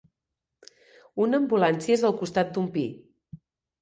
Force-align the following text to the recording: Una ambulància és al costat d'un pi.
Una 1.25 1.39
ambulància 1.43 1.95
és 1.99 2.07
al 2.11 2.17
costat 2.23 2.53
d'un 2.57 2.71
pi. 2.79 2.87